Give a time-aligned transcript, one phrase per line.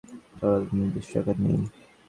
[0.37, 1.59] তরলের নির্দিষ্ট আকার নেই।